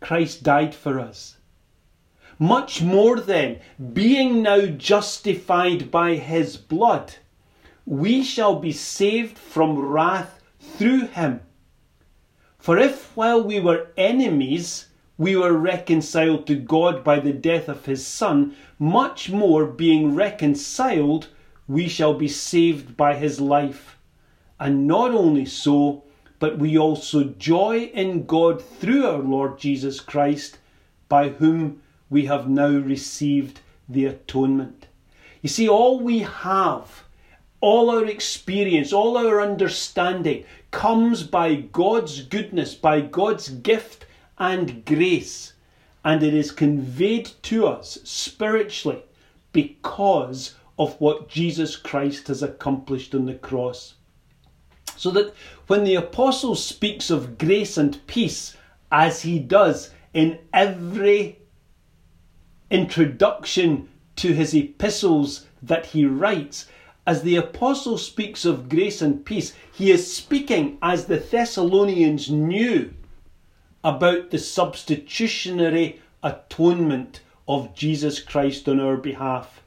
Christ 0.00 0.42
died 0.42 0.74
for 0.74 0.98
us. 0.98 1.36
Much 2.38 2.80
more 2.80 3.20
then, 3.20 3.58
being 3.92 4.42
now 4.42 4.64
justified 4.64 5.90
by 5.90 6.14
his 6.14 6.56
blood, 6.56 7.14
we 7.84 8.22
shall 8.22 8.56
be 8.56 8.72
saved 8.72 9.38
from 9.38 9.78
wrath 9.78 10.40
through 10.58 11.06
him. 11.08 11.40
For 12.58 12.78
if 12.78 13.14
while 13.14 13.42
we 13.42 13.60
were 13.60 13.88
enemies, 13.98 14.88
we 15.18 15.36
were 15.36 15.52
reconciled 15.52 16.46
to 16.46 16.54
God 16.54 17.04
by 17.04 17.20
the 17.20 17.32
death 17.32 17.68
of 17.68 17.84
his 17.84 18.06
Son, 18.06 18.54
much 18.78 19.30
more 19.30 19.66
being 19.66 20.14
reconciled, 20.14 21.28
we 21.68 21.88
shall 21.88 22.14
be 22.14 22.28
saved 22.28 22.96
by 22.96 23.14
his 23.14 23.40
life. 23.40 23.98
And 24.58 24.86
not 24.86 25.10
only 25.10 25.44
so, 25.44 26.04
but 26.38 26.58
we 26.58 26.76
also 26.78 27.24
joy 27.24 27.90
in 27.94 28.26
God 28.26 28.62
through 28.62 29.06
our 29.06 29.18
Lord 29.18 29.58
Jesus 29.58 30.00
Christ, 30.00 30.58
by 31.08 31.30
whom 31.30 31.82
we 32.10 32.26
have 32.26 32.48
now 32.48 32.68
received 32.68 33.60
the 33.88 34.06
atonement. 34.06 34.86
You 35.42 35.48
see, 35.48 35.68
all 35.68 36.00
we 36.00 36.20
have, 36.20 37.04
all 37.60 37.90
our 37.90 38.06
experience, 38.06 38.92
all 38.92 39.16
our 39.16 39.40
understanding 39.40 40.44
comes 40.70 41.22
by 41.22 41.54
God's 41.54 42.22
goodness, 42.22 42.74
by 42.74 43.00
God's 43.00 43.48
gift 43.48 44.06
and 44.38 44.84
grace, 44.84 45.54
and 46.04 46.22
it 46.22 46.34
is 46.34 46.50
conveyed 46.50 47.30
to 47.42 47.66
us 47.66 47.98
spiritually 48.04 49.02
because 49.52 50.54
of 50.78 51.00
what 51.00 51.28
Jesus 51.28 51.76
Christ 51.76 52.28
has 52.28 52.42
accomplished 52.42 53.14
on 53.14 53.26
the 53.26 53.34
cross. 53.34 53.94
So 54.96 55.10
that 55.10 55.34
when 55.66 55.84
the 55.84 55.94
apostle 55.94 56.54
speaks 56.54 57.10
of 57.10 57.38
grace 57.38 57.76
and 57.76 58.04
peace, 58.06 58.56
as 58.90 59.22
he 59.22 59.38
does 59.38 59.90
in 60.14 60.38
every 60.52 61.38
introduction 62.70 63.88
to 64.16 64.32
his 64.32 64.54
epistles 64.54 65.46
that 65.62 65.86
he 65.86 66.06
writes, 66.06 66.66
as 67.06 67.22
the 67.22 67.36
apostle 67.36 67.98
speaks 67.98 68.44
of 68.44 68.68
grace 68.68 69.00
and 69.00 69.24
peace, 69.24 69.52
he 69.72 69.90
is 69.90 70.12
speaking 70.12 70.78
as 70.82 71.04
the 71.04 71.18
Thessalonians 71.18 72.30
knew 72.30 72.92
about 73.84 74.30
the 74.30 74.38
substitutionary 74.38 76.00
atonement 76.22 77.20
of 77.46 77.74
Jesus 77.74 78.18
Christ 78.18 78.68
on 78.68 78.80
our 78.80 78.96
behalf. 78.96 79.62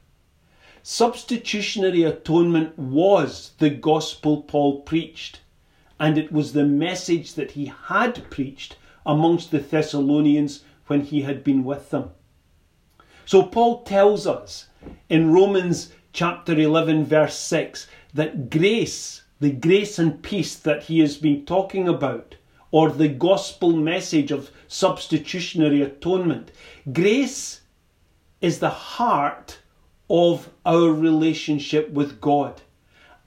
Substitutionary 0.82 2.04
atonement 2.04 2.78
was 2.78 3.52
the 3.58 3.68
gospel 3.68 4.42
Paul 4.42 4.80
preached, 4.80 5.40
and 5.98 6.16
it 6.16 6.32
was 6.32 6.52
the 6.52 6.64
message 6.64 7.34
that 7.34 7.50
he 7.50 7.66
had 7.66 8.30
preached 8.30 8.76
amongst 9.04 9.50
the 9.50 9.58
Thessalonians 9.58 10.64
when 10.86 11.02
he 11.02 11.22
had 11.22 11.44
been 11.44 11.64
with 11.64 11.90
them. 11.90 12.10
So 13.26 13.42
Paul 13.42 13.82
tells 13.82 14.26
us 14.26 14.68
in 15.08 15.32
Romans 15.32 15.92
chapter 16.14 16.58
11, 16.58 17.04
verse 17.04 17.36
6, 17.36 17.86
that 18.14 18.48
grace, 18.48 19.22
the 19.38 19.52
grace 19.52 19.98
and 19.98 20.22
peace 20.22 20.56
that 20.56 20.84
he 20.84 21.00
has 21.00 21.18
been 21.18 21.44
talking 21.44 21.88
about, 21.88 22.36
or 22.70 22.90
the 22.90 23.08
gospel 23.08 23.76
message 23.76 24.30
of 24.30 24.50
substitutionary 24.66 25.82
atonement, 25.82 26.50
grace 26.92 27.60
is 28.40 28.60
the 28.60 28.70
heart 28.70 29.58
of 30.10 30.50
our 30.66 30.90
relationship 30.92 31.88
with 31.90 32.20
God. 32.20 32.60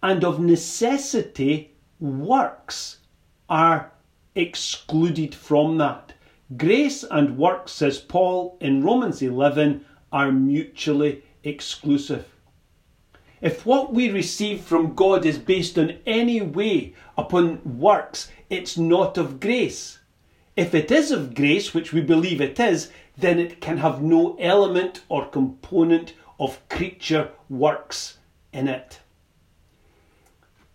And 0.03 0.25
of 0.25 0.39
necessity, 0.39 1.71
works 1.99 2.97
are 3.49 3.93
excluded 4.35 5.33
from 5.33 5.77
that. 5.77 6.11
Grace 6.57 7.05
and 7.09 7.37
works, 7.37 7.71
says 7.71 7.99
Paul 7.99 8.57
in 8.59 8.83
Romans 8.83 9.21
11, 9.21 9.85
are 10.11 10.31
mutually 10.31 11.23
exclusive. 11.43 12.25
If 13.41 13.65
what 13.65 13.93
we 13.93 14.09
receive 14.09 14.61
from 14.61 14.93
God 14.93 15.25
is 15.25 15.37
based 15.37 15.77
on 15.77 15.97
any 16.05 16.41
way 16.41 16.93
upon 17.17 17.61
works, 17.79 18.29
it's 18.49 18.77
not 18.77 19.17
of 19.17 19.39
grace. 19.39 19.99
If 20.55 20.75
it 20.75 20.91
is 20.91 21.11
of 21.11 21.33
grace, 21.33 21.73
which 21.73 21.93
we 21.93 22.01
believe 22.01 22.41
it 22.41 22.59
is, 22.59 22.91
then 23.17 23.39
it 23.39 23.61
can 23.61 23.77
have 23.77 24.01
no 24.01 24.35
element 24.39 25.01
or 25.09 25.25
component 25.25 26.13
of 26.39 26.67
creature 26.69 27.29
works 27.49 28.17
in 28.51 28.67
it. 28.67 28.99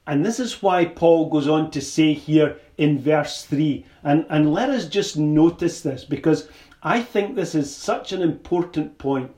And 0.06 0.24
this 0.24 0.40
is 0.40 0.62
why 0.62 0.86
Paul 0.86 1.28
goes 1.28 1.46
on 1.46 1.70
to 1.72 1.82
say 1.82 2.14
here 2.14 2.56
in 2.78 2.98
verse 2.98 3.44
3. 3.44 3.84
And, 4.02 4.24
and 4.30 4.52
let 4.54 4.70
us 4.70 4.88
just 4.88 5.18
notice 5.18 5.82
this 5.82 6.04
because 6.04 6.48
I 6.82 7.02
think 7.02 7.34
this 7.34 7.54
is 7.54 7.74
such 7.74 8.12
an 8.12 8.22
important 8.22 8.96
point. 8.96 9.34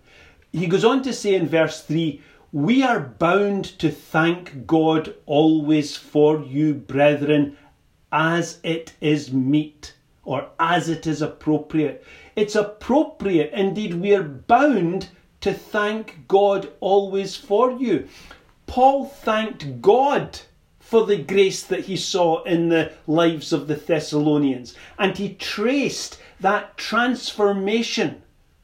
He 0.52 0.66
goes 0.66 0.84
on 0.84 1.02
to 1.02 1.12
say 1.12 1.34
in 1.34 1.48
verse 1.48 1.82
3 1.82 2.22
We 2.52 2.82
are 2.82 3.00
bound 3.00 3.64
to 3.80 3.90
thank 3.90 4.66
God 4.66 5.14
always 5.26 5.96
for 5.96 6.40
you, 6.42 6.74
brethren, 6.74 7.56
as 8.12 8.60
it 8.62 8.92
is 9.00 9.32
meet 9.32 9.94
or 10.24 10.50
as 10.60 10.88
it 10.88 11.06
is 11.06 11.22
appropriate. 11.22 12.04
It's 12.36 12.54
appropriate, 12.54 13.52
indeed, 13.52 13.94
we 13.94 14.14
are 14.14 14.22
bound 14.22 15.08
to 15.40 15.52
thank 15.52 16.26
God 16.28 16.70
always 16.80 17.36
for 17.36 17.72
you. 17.72 18.08
Paul 18.66 19.06
thanked 19.06 19.80
God 19.80 20.40
for 20.78 21.06
the 21.06 21.16
grace 21.16 21.62
that 21.62 21.84
he 21.84 21.96
saw 21.96 22.42
in 22.42 22.68
the 22.68 22.92
lives 23.06 23.52
of 23.52 23.68
the 23.68 23.76
Thessalonians. 23.76 24.74
And 24.98 25.16
he 25.16 25.34
traced 25.34 26.20
that 26.40 26.76
transformation 26.76 28.22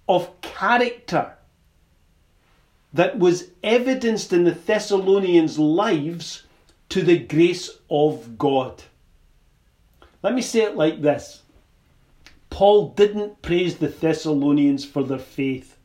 of 0.08 0.40
character 0.40 1.36
that 2.92 3.18
was 3.18 3.50
evidenced 3.62 4.32
in 4.32 4.44
the 4.44 4.52
Thessalonians' 4.52 5.58
lives 5.58 6.44
to 6.88 7.02
the 7.02 7.18
grace 7.18 7.70
of 7.90 8.38
God. 8.38 8.82
Let 10.22 10.34
me 10.34 10.42
say 10.42 10.62
it 10.62 10.76
like 10.76 11.02
this 11.02 11.42
Paul 12.50 12.88
didn't 12.90 13.42
praise 13.42 13.76
the 13.76 13.88
Thessalonians 13.88 14.84
for 14.84 15.02
their 15.04 15.18
faith, 15.18 15.75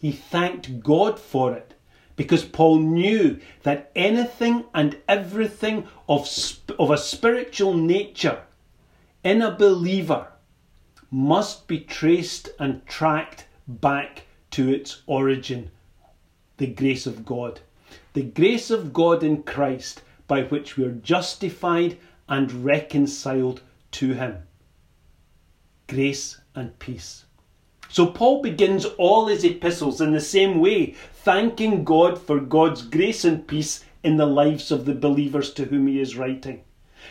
he 0.00 0.12
thanked 0.12 0.80
God 0.80 1.20
for 1.20 1.52
it 1.52 1.74
because 2.16 2.44
Paul 2.44 2.80
knew 2.80 3.38
that 3.62 3.90
anything 3.94 4.64
and 4.74 4.96
everything 5.06 5.86
of, 6.08 6.28
of 6.78 6.90
a 6.90 6.98
spiritual 6.98 7.74
nature 7.74 8.42
in 9.22 9.42
a 9.42 9.50
believer 9.50 10.28
must 11.10 11.66
be 11.66 11.80
traced 11.80 12.48
and 12.58 12.86
tracked 12.86 13.46
back 13.66 14.24
to 14.50 14.68
its 14.68 15.02
origin 15.06 15.70
the 16.56 16.66
grace 16.66 17.06
of 17.06 17.24
God. 17.24 17.60
The 18.12 18.22
grace 18.22 18.70
of 18.70 18.92
God 18.92 19.22
in 19.22 19.42
Christ 19.42 20.02
by 20.28 20.42
which 20.42 20.76
we 20.76 20.84
are 20.84 20.92
justified 20.92 21.96
and 22.28 22.64
reconciled 22.64 23.62
to 23.92 24.12
Him. 24.12 24.42
Grace 25.88 26.38
and 26.54 26.78
peace. 26.78 27.24
So 27.90 28.06
Paul 28.06 28.40
begins 28.40 28.84
all 28.84 29.26
his 29.26 29.42
epistles 29.42 30.00
in 30.00 30.12
the 30.12 30.20
same 30.20 30.60
way, 30.60 30.94
thanking 31.12 31.82
God 31.82 32.22
for 32.22 32.38
God's 32.38 32.82
grace 32.82 33.24
and 33.24 33.46
peace 33.46 33.84
in 34.04 34.16
the 34.16 34.26
lives 34.26 34.70
of 34.70 34.84
the 34.84 34.94
believers 34.94 35.52
to 35.54 35.64
whom 35.64 35.88
he 35.88 36.00
is 36.00 36.16
writing. 36.16 36.62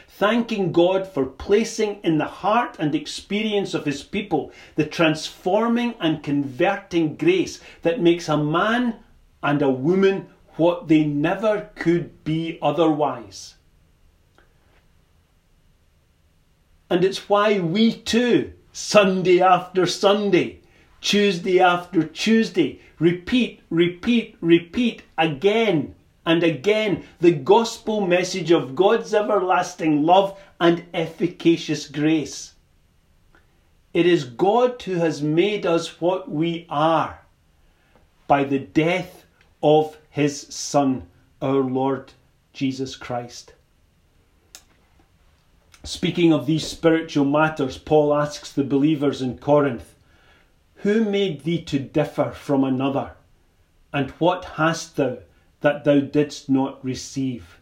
Thanking 0.07 0.71
God 0.71 1.05
for 1.05 1.25
placing 1.25 2.00
in 2.03 2.17
the 2.17 2.25
heart 2.25 2.77
and 2.79 2.95
experience 2.95 3.74
of 3.74 3.83
his 3.83 4.03
people 4.03 4.53
the 4.75 4.86
transforming 4.86 5.95
and 6.00 6.24
converting 6.24 7.15
grace 7.15 7.59
that 7.81 8.01
makes 8.01 8.29
a 8.29 8.38
man 8.38 9.00
and 9.43 9.62
a 9.62 9.69
woman 9.69 10.29
what 10.55 10.88
they 10.88 11.03
never 11.03 11.69
could 11.75 12.24
be 12.24 12.57
otherwise. 12.62 13.55
And 16.89 17.03
it's 17.03 17.29
why 17.29 17.59
we 17.59 17.93
too, 17.93 18.53
Sunday 18.71 19.41
after 19.41 19.86
Sunday, 19.86 20.59
Tuesday 21.01 21.60
after 21.60 22.03
Tuesday. 22.03 22.82
Repeat, 23.00 23.62
repeat, 23.70 24.38
repeat 24.41 25.03
again 25.18 25.96
and 26.25 26.44
again 26.44 27.03
the 27.20 27.32
gospel 27.32 28.01
message 28.01 28.51
of 28.51 28.75
God's 28.75 29.13
everlasting 29.13 30.03
love 30.03 30.39
and 30.60 30.84
efficacious 30.94 31.88
grace. 31.88 32.53
It 33.94 34.05
is 34.05 34.25
God 34.25 34.81
who 34.81 34.96
has 34.96 35.22
made 35.22 35.66
us 35.66 36.00
what 36.00 36.29
we 36.29 36.68
are 36.70 37.22
by 38.27 38.44
the 38.44 38.59
death 38.59 39.25
of 39.64 39.98
his 40.09 40.42
Son, 40.42 41.07
our 41.42 41.62
Lord 41.62 42.14
Jesus 42.53 42.96
Christ. 42.96 43.53
Speaking 45.83 46.33
of 46.33 46.46
these 46.46 46.68
spiritual 46.68 47.25
matters, 47.25 47.77
Paul 47.77 48.14
asks 48.14 48.51
the 48.51 48.64
believers 48.64 49.22
in 49.22 49.38
Corinth 49.38 49.96
who 50.81 51.03
made 51.03 51.44
thee 51.44 51.61
to 51.63 51.79
differ 51.79 52.31
from 52.31 52.63
another? 52.63 53.11
And 53.92 54.11
what 54.11 54.46
hast 54.46 54.96
thou 54.96 55.18
that 55.61 55.83
thou 55.83 56.00
didst 56.00 56.50
not 56.50 56.83
receive? 56.83 57.59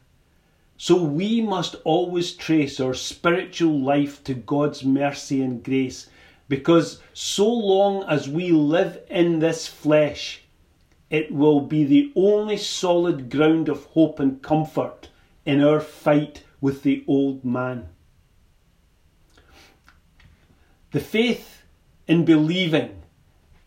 So 0.78 1.02
we 1.02 1.42
must 1.42 1.76
always 1.84 2.34
trace 2.34 2.80
our 2.80 2.94
spiritual 2.94 3.80
life 3.80 4.24
to 4.26 4.36
God's 4.36 4.84
mercy 4.84 5.42
and 5.42 5.64
grace, 5.64 6.10
because 6.48 7.02
so 7.14 7.52
long 7.52 8.04
as 8.04 8.30
we 8.30 8.52
live 8.52 9.00
in 9.10 9.40
this 9.40 9.68
flesh, 9.68 10.44
it 11.10 11.32
will 11.32 11.62
be 11.62 11.84
the 11.86 12.12
only 12.16 12.58
solid 12.58 13.32
ground 13.32 13.70
of 13.70 13.86
hope 13.86 14.20
and 14.20 14.42
comfort 14.44 15.10
in 15.46 15.64
our 15.64 15.80
fight 15.80 16.44
with 16.62 16.84
the 16.84 17.04
old 17.08 17.44
man. 17.44 17.88
The 20.92 21.00
faith 21.00 21.64
in 22.08 22.24
believing 22.24 23.04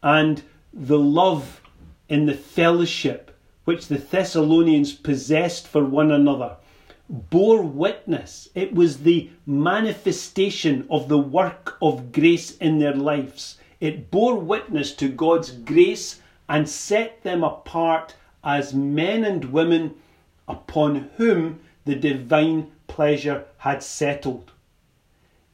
and 0.03 0.43
the 0.73 0.99
love 0.99 1.61
in 2.09 2.27
the 2.27 2.35
fellowship 2.35 3.37
which 3.65 3.89
the 3.89 3.99
Thessalonians 3.99 4.93
possessed 4.93 5.67
for 5.69 5.85
one 5.85 6.11
another 6.11 6.57
bore 7.11 7.63
witness. 7.63 8.49
It 8.55 8.73
was 8.73 8.99
the 8.99 9.31
manifestation 9.45 10.87
of 10.89 11.09
the 11.09 11.19
work 11.19 11.77
of 11.83 12.13
grace 12.13 12.57
in 12.59 12.79
their 12.79 12.95
lives. 12.95 13.59
It 13.81 14.11
bore 14.13 14.37
witness 14.37 14.95
to 14.97 15.09
God's 15.09 15.51
grace 15.51 16.21
and 16.49 16.69
set 16.69 17.23
them 17.23 17.43
apart 17.43 18.15
as 18.45 18.75
men 18.75 19.25
and 19.25 19.47
women 19.47 19.97
upon 20.47 21.11
whom 21.17 21.61
the 21.85 21.97
divine 21.97 22.71
pleasure 22.87 23.45
had 23.59 23.83
settled. 23.83 24.53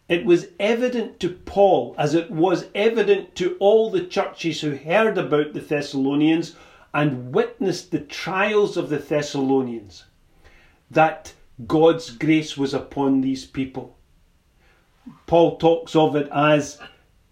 It 0.08 0.24
was 0.24 0.46
evident 0.60 1.18
to 1.20 1.30
Paul, 1.30 1.94
as 1.98 2.14
it 2.14 2.30
was 2.30 2.66
evident 2.74 3.34
to 3.36 3.56
all 3.58 3.90
the 3.90 4.04
churches 4.04 4.60
who 4.60 4.76
heard 4.76 5.18
about 5.18 5.52
the 5.52 5.60
Thessalonians 5.60 6.54
and 6.94 7.34
witnessed 7.34 7.90
the 7.90 8.00
trials 8.00 8.76
of 8.76 8.88
the 8.88 8.98
Thessalonians, 8.98 10.04
that 10.90 11.32
God's 11.66 12.10
grace 12.10 12.56
was 12.56 12.72
upon 12.72 13.20
these 13.20 13.44
people. 13.44 13.96
Paul 15.26 15.56
talks 15.56 15.96
of 15.96 16.14
it 16.14 16.28
as 16.32 16.78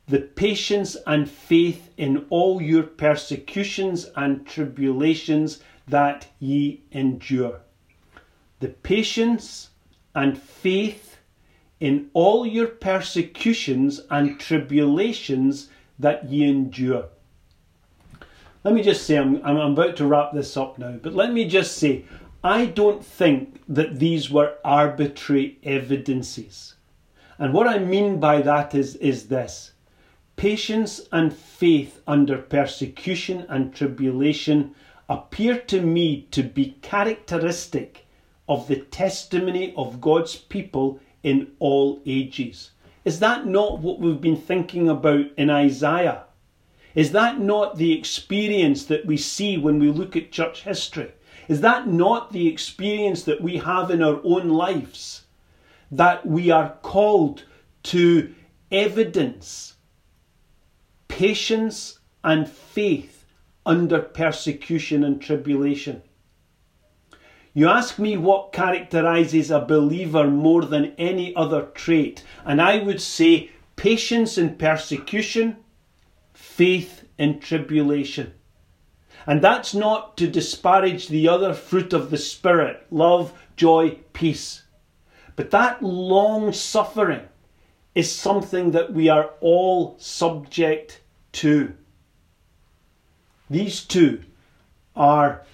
the 0.06 0.20
patience 0.20 0.96
and 1.06 1.30
faith 1.30 1.90
in 1.96 2.26
all 2.28 2.60
your 2.60 2.82
persecutions 2.82 4.10
and 4.16 4.46
tribulations 4.46 5.62
that 5.86 6.26
ye 6.40 6.82
endure. 6.90 7.60
The 8.60 8.68
patience 8.68 9.70
and 10.14 10.36
faith 10.36 11.13
in 11.80 12.10
all 12.14 12.46
your 12.46 12.66
persecutions 12.66 14.00
and 14.10 14.38
tribulations 14.40 15.68
that 15.98 16.30
ye 16.30 16.48
endure. 16.48 17.06
Let 18.62 18.74
me 18.74 18.82
just 18.82 19.06
say, 19.06 19.18
I'm, 19.18 19.44
I'm 19.44 19.72
about 19.72 19.96
to 19.96 20.06
wrap 20.06 20.32
this 20.32 20.56
up 20.56 20.78
now, 20.78 20.98
but 21.02 21.14
let 21.14 21.32
me 21.32 21.46
just 21.46 21.76
say, 21.76 22.04
I 22.42 22.66
don't 22.66 23.04
think 23.04 23.62
that 23.68 23.98
these 23.98 24.30
were 24.30 24.54
arbitrary 24.64 25.58
evidences. 25.62 26.74
And 27.38 27.52
what 27.52 27.66
I 27.66 27.78
mean 27.78 28.20
by 28.20 28.42
that 28.42 28.74
is, 28.74 28.96
is 28.96 29.28
this 29.28 29.72
patience 30.36 31.00
and 31.12 31.32
faith 31.32 32.00
under 32.06 32.38
persecution 32.38 33.46
and 33.48 33.74
tribulation 33.74 34.74
appear 35.08 35.58
to 35.58 35.80
me 35.80 36.22
to 36.30 36.42
be 36.42 36.76
characteristic 36.82 38.06
of 38.48 38.66
the 38.68 38.76
testimony 38.76 39.74
of 39.76 40.00
God's 40.00 40.36
people 40.36 41.00
in 41.24 41.50
all 41.58 42.00
ages. 42.06 42.70
Is 43.04 43.18
that 43.18 43.46
not 43.46 43.80
what 43.80 43.98
we've 43.98 44.20
been 44.20 44.36
thinking 44.36 44.88
about 44.88 45.26
in 45.36 45.50
Isaiah? 45.50 46.24
Is 46.94 47.10
that 47.12 47.40
not 47.40 47.76
the 47.76 47.92
experience 47.92 48.84
that 48.84 49.04
we 49.04 49.16
see 49.16 49.58
when 49.58 49.80
we 49.80 49.90
look 49.90 50.14
at 50.14 50.30
church 50.30 50.62
history? 50.62 51.12
Is 51.48 51.60
that 51.62 51.88
not 51.88 52.32
the 52.32 52.46
experience 52.46 53.24
that 53.24 53.40
we 53.40 53.58
have 53.58 53.90
in 53.90 54.02
our 54.02 54.20
own 54.22 54.48
lives? 54.50 55.24
That 55.90 56.24
we 56.24 56.50
are 56.50 56.76
called 56.82 57.44
to 57.84 58.34
evidence 58.70 59.74
patience 61.08 61.98
and 62.22 62.48
faith 62.48 63.24
under 63.66 64.00
persecution 64.00 65.04
and 65.04 65.20
tribulation. 65.20 66.02
You 67.56 67.68
ask 67.68 68.00
me 68.00 68.16
what 68.16 68.52
characterizes 68.52 69.52
a 69.52 69.60
believer 69.60 70.26
more 70.26 70.64
than 70.64 70.92
any 70.98 71.34
other 71.36 71.62
trait, 71.62 72.24
and 72.44 72.60
I 72.60 72.78
would 72.78 73.00
say 73.00 73.52
patience 73.76 74.36
in 74.36 74.56
persecution, 74.56 75.58
faith 76.32 77.04
in 77.16 77.38
tribulation. 77.38 78.34
And 79.24 79.40
that's 79.40 79.72
not 79.72 80.16
to 80.16 80.26
disparage 80.26 81.06
the 81.06 81.28
other 81.28 81.54
fruit 81.54 81.92
of 81.92 82.10
the 82.10 82.18
Spirit 82.18 82.86
love, 82.90 83.32
joy, 83.56 83.98
peace. 84.12 84.64
But 85.36 85.52
that 85.52 85.80
long 85.80 86.52
suffering 86.52 87.22
is 87.94 88.10
something 88.12 88.72
that 88.72 88.92
we 88.92 89.08
are 89.08 89.30
all 89.40 89.94
subject 89.98 91.00
to. 91.34 91.72
These 93.48 93.84
two 93.84 94.24
are 94.96 95.44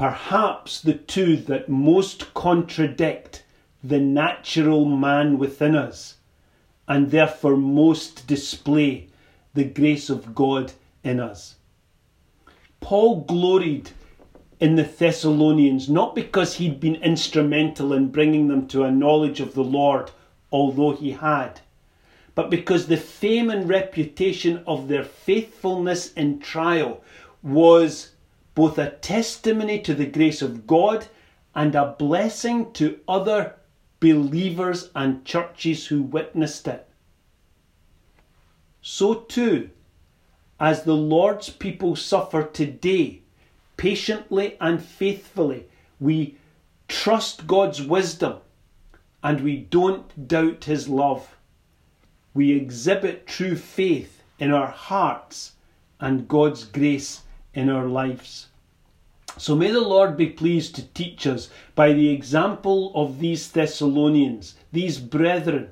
perhaps 0.00 0.80
the 0.80 0.94
two 0.94 1.36
that 1.36 1.68
most 1.68 2.32
contradict 2.32 3.44
the 3.84 4.00
natural 4.00 4.86
man 4.86 5.36
within 5.36 5.76
us 5.76 6.14
and 6.88 7.10
therefore 7.10 7.54
most 7.54 8.26
display 8.26 9.06
the 9.52 9.62
grace 9.62 10.08
of 10.08 10.34
God 10.34 10.72
in 11.04 11.20
us. 11.20 11.56
Paul 12.80 13.24
gloried 13.24 13.90
in 14.58 14.76
the 14.76 14.84
Thessalonians 14.84 15.90
not 15.90 16.14
because 16.14 16.54
he'd 16.54 16.80
been 16.80 16.96
instrumental 17.02 17.92
in 17.92 18.08
bringing 18.08 18.48
them 18.48 18.66
to 18.68 18.84
a 18.84 18.90
knowledge 18.90 19.38
of 19.38 19.52
the 19.52 19.62
Lord, 19.62 20.10
although 20.50 20.92
he 20.92 21.10
had, 21.10 21.60
but 22.34 22.48
because 22.48 22.86
the 22.86 22.96
fame 22.96 23.50
and 23.50 23.68
reputation 23.68 24.62
of 24.66 24.88
their 24.88 25.04
faithfulness 25.04 26.14
in 26.14 26.38
trial 26.38 27.04
was 27.42 28.12
both 28.54 28.78
a 28.78 28.90
testimony 28.90 29.80
to 29.80 29.94
the 29.94 30.06
grace 30.06 30.42
of 30.42 30.66
God 30.66 31.06
and 31.54 31.74
a 31.74 31.94
blessing 31.98 32.72
to 32.72 33.00
other 33.08 33.56
believers 34.00 34.90
and 34.94 35.24
churches 35.24 35.86
who 35.86 36.02
witnessed 36.02 36.66
it. 36.66 36.88
So 38.82 39.14
too, 39.14 39.70
as 40.58 40.84
the 40.84 40.96
Lord's 40.96 41.50
people 41.50 41.96
suffer 41.96 42.42
today, 42.42 43.22
patiently 43.76 44.56
and 44.60 44.82
faithfully, 44.82 45.66
we 45.98 46.36
trust 46.88 47.46
God's 47.46 47.82
wisdom 47.82 48.38
and 49.22 49.42
we 49.42 49.56
don't 49.56 50.28
doubt 50.28 50.64
His 50.64 50.88
love. 50.88 51.36
We 52.32 52.52
exhibit 52.52 53.26
true 53.26 53.56
faith 53.56 54.22
in 54.38 54.52
our 54.52 54.68
hearts 54.68 55.52
and 55.98 56.28
God's 56.28 56.64
grace 56.64 57.22
in 57.54 57.68
our 57.68 57.86
lives. 57.86 58.48
So 59.36 59.54
may 59.54 59.70
the 59.70 59.80
Lord 59.80 60.16
be 60.16 60.26
pleased 60.26 60.74
to 60.74 60.86
teach 60.88 61.26
us 61.26 61.50
by 61.74 61.92
the 61.92 62.10
example 62.10 62.92
of 62.94 63.20
these 63.20 63.50
Thessalonians, 63.50 64.56
these 64.72 64.98
brethren, 64.98 65.70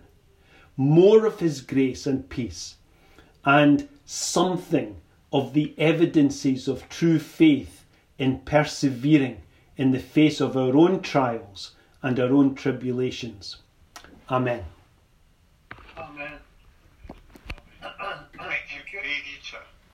more 0.77 1.27
of 1.27 1.41
His 1.41 1.61
grace 1.61 2.07
and 2.07 2.29
peace, 2.29 2.77
and 3.45 3.89
something 4.05 4.97
of 5.33 5.53
the 5.53 5.75
evidences 5.77 6.69
of 6.69 6.89
true 6.89 7.19
faith 7.19 7.85
in 8.19 8.39
persevering 8.41 9.43
in 9.77 9.91
the 9.91 9.99
face 9.99 10.41
of 10.41 10.57
our 10.57 10.77
own 10.77 11.01
trials 11.01 11.73
and 12.03 12.19
our 12.19 12.33
own 12.33 12.55
tribulations. 12.55 13.59
Amen. 14.31 14.65